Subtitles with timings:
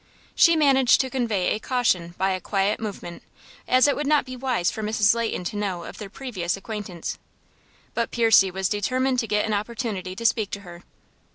[0.33, 3.21] She managed to convey a caution by a quiet movement,
[3.67, 5.13] as it would not be wise for Mrs.
[5.13, 7.19] Leighton to know of their previous acquaintance.
[7.93, 10.81] But Percy was determined to get an opportunity to speak to her.